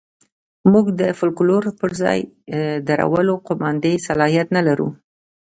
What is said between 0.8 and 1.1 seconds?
د